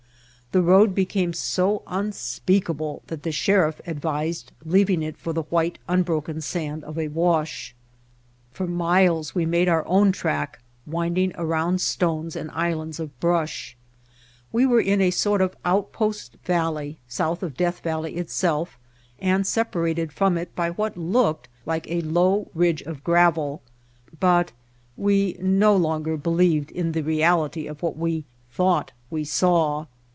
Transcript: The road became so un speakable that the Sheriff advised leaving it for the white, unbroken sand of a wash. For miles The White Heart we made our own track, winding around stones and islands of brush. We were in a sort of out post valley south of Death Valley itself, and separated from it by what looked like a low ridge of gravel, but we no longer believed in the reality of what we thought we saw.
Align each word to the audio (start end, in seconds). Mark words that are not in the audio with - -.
The 0.53 0.61
road 0.61 0.93
became 0.93 1.31
so 1.31 1.81
un 1.87 2.11
speakable 2.11 3.03
that 3.07 3.23
the 3.23 3.31
Sheriff 3.31 3.79
advised 3.87 4.51
leaving 4.65 5.01
it 5.01 5.15
for 5.15 5.31
the 5.31 5.43
white, 5.43 5.79
unbroken 5.87 6.41
sand 6.41 6.83
of 6.83 6.97
a 6.99 7.07
wash. 7.07 7.73
For 8.51 8.67
miles 8.67 9.31
The 9.31 9.33
White 9.33 9.33
Heart 9.33 9.35
we 9.37 9.45
made 9.45 9.69
our 9.69 9.87
own 9.87 10.11
track, 10.11 10.59
winding 10.85 11.31
around 11.35 11.79
stones 11.79 12.35
and 12.35 12.51
islands 12.51 12.99
of 12.99 13.17
brush. 13.21 13.77
We 14.51 14.65
were 14.65 14.81
in 14.81 14.99
a 14.99 15.09
sort 15.11 15.41
of 15.41 15.55
out 15.63 15.93
post 15.93 16.35
valley 16.43 16.99
south 17.07 17.43
of 17.43 17.55
Death 17.55 17.79
Valley 17.79 18.17
itself, 18.17 18.77
and 19.19 19.47
separated 19.47 20.11
from 20.11 20.37
it 20.37 20.53
by 20.53 20.71
what 20.71 20.97
looked 20.97 21.47
like 21.65 21.89
a 21.89 22.01
low 22.01 22.51
ridge 22.53 22.81
of 22.81 23.05
gravel, 23.05 23.61
but 24.19 24.51
we 24.97 25.37
no 25.39 25.73
longer 25.77 26.17
believed 26.17 26.71
in 26.71 26.91
the 26.91 27.03
reality 27.03 27.67
of 27.67 27.81
what 27.81 27.95
we 27.95 28.25
thought 28.51 28.91
we 29.09 29.23
saw. 29.23 29.85